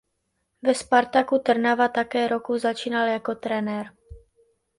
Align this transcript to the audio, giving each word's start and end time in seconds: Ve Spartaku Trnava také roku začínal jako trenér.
Ve 0.65 0.73
Spartaku 0.73 1.39
Trnava 1.39 1.87
také 1.87 2.27
roku 2.27 2.57
začínal 2.57 3.07
jako 3.07 3.35
trenér. 3.35 3.91